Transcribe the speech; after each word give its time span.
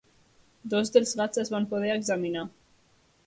Dos 0.73 0.91
dels 0.95 1.11
gats 1.19 1.43
es 1.43 1.53
van 1.55 1.69
poder 1.73 1.93
examinar. 1.97 2.47